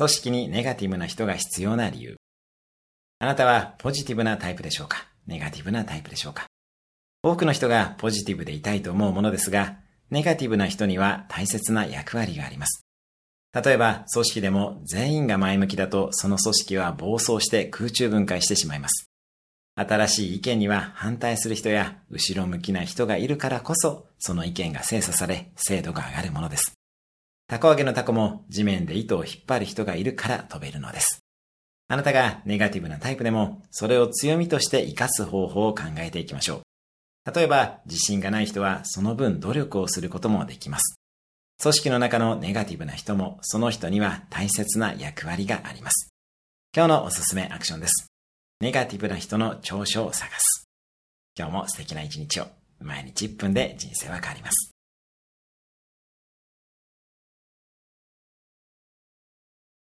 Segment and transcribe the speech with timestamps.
[0.00, 2.16] 組織にネガティブな人が必要な理由。
[3.18, 5.06] あなたはポジティブなタイプでしょうか？
[5.26, 6.46] ネガティブなタイプでしょうか？
[7.22, 9.76] 多くの人がポジティブでいたいと思うものですが、
[10.08, 12.82] ネガティブな人には大切な役割があります。
[13.52, 19.04] 例えば、組織でも全員が前向きだと、その組織は暴走して空中分解してしまいます。
[19.76, 26.72] 新しい意見には反対する人や後ろ向きな人がいるからこそ、その意見が精査され、精度が上がるものです。
[27.50, 31.24] タコ揚げのタコも地面で糸を引っ張る人がいるから飛べるのです。
[31.88, 36.62] あなたがネガティブなタイプでも、それを強みとして活かす方法を考えていきましょ
[37.26, 37.34] う。
[37.34, 40.94] 例えば、自信がない人はその分努力をすることもできます。
[41.60, 46.12] 組織の中のネガティブな人も、その人には大切な役割があります。
[46.72, 48.06] 今日のおすすめアクションです。
[48.60, 50.68] ネガティブな人の長所を探す。
[51.36, 52.46] 今日も素敵な一日を。
[52.78, 54.69] 毎日1分で人生は変わります。